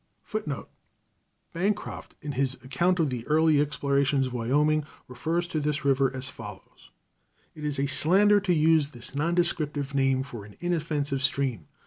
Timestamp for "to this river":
5.49-6.11